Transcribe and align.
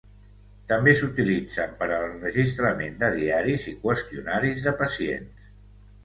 També 0.69 0.93
s'utilitzen 0.99 1.75
per 1.81 1.89
a 1.97 1.99
l'enregistrament 2.03 2.97
de 3.03 3.09
diaris 3.17 3.67
i 3.73 3.73
qüestionaris 3.83 4.65
de 4.69 4.73
pacients. 4.81 5.45